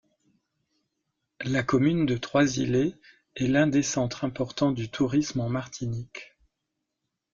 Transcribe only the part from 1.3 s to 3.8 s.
La commune de Trois-Îlets est l'un